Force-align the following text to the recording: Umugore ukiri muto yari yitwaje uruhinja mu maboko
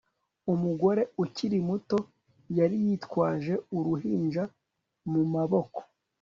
Umugore 0.53 1.01
ukiri 1.23 1.57
muto 1.67 1.97
yari 2.57 2.77
yitwaje 2.85 3.53
uruhinja 3.77 4.43
mu 5.11 5.21
maboko 5.33 5.79